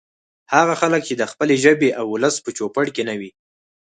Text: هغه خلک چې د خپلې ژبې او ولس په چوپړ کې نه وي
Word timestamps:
هغه 0.53 0.73
خلک 0.81 1.01
چې 1.07 1.13
د 1.17 1.23
خپلې 1.31 1.55
ژبې 1.63 1.89
او 1.99 2.05
ولس 2.13 2.35
په 2.41 2.49
چوپړ 2.57 2.85
کې 2.95 3.03
نه 3.09 3.15
وي 3.19 3.31